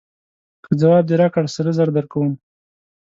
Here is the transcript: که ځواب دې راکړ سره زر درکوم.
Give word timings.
که 0.63 0.71
ځواب 0.81 1.03
دې 1.09 1.15
راکړ 1.21 1.43
سره 1.55 1.69
زر 1.77 1.89
درکوم. 1.97 2.29